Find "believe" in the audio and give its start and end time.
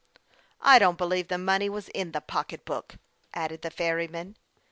0.97-1.27